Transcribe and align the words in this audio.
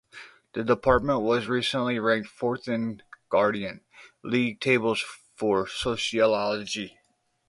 The 0.53 0.63
Department 0.63 1.21
was 1.21 1.45
recently 1.47 1.99
ranked 1.99 2.27
fourth 2.27 2.67
in 2.67 3.03
Guardian 3.29 3.81
league 4.23 4.59
tables 4.59 5.05
for 5.35 5.67
Sociology. 5.67 6.97